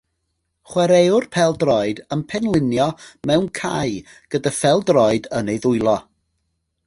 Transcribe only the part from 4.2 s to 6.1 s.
gyda phêl-droed yn ei ddwylo.